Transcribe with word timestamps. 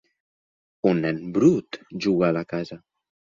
Un 0.91 1.01
nen 1.03 1.19
brut 1.35 1.79
juga 2.07 2.29
a 2.31 2.35
la 2.41 2.45
casa 2.55 2.81